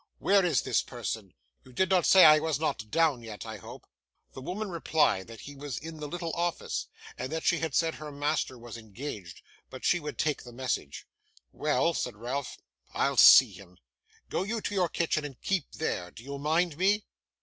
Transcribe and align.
Where 0.17 0.43
is 0.43 0.63
this 0.63 0.81
person? 0.81 1.35
You 1.63 1.71
did 1.73 1.91
not 1.91 2.07
say 2.07 2.25
I 2.25 2.39
was 2.39 2.59
not 2.59 2.89
down 2.89 3.21
yet, 3.21 3.45
I 3.45 3.57
hope?' 3.57 3.85
The 4.33 4.41
woman 4.41 4.71
replied 4.71 5.27
that 5.27 5.41
he 5.41 5.55
was 5.55 5.77
in 5.77 5.97
the 5.99 6.07
little 6.07 6.33
office, 6.33 6.87
and 7.19 7.31
that 7.31 7.43
she 7.43 7.59
had 7.59 7.75
said 7.75 7.93
her 7.93 8.11
master 8.11 8.57
was 8.57 8.77
engaged, 8.77 9.43
but 9.69 9.85
she 9.85 9.99
would 9.99 10.17
take 10.17 10.41
the 10.41 10.51
message. 10.53 11.05
'Well,' 11.51 11.93
said 11.93 12.15
Ralph, 12.15 12.57
'I'll 12.95 13.17
see 13.17 13.51
him. 13.51 13.77
Go 14.27 14.41
you 14.41 14.59
to 14.59 14.73
your 14.73 14.89
kitchen, 14.89 15.23
and 15.23 15.39
keep 15.39 15.71
there. 15.73 16.09
Do 16.09 16.23
you 16.23 16.39
mind 16.39 16.77
me? 16.79 17.05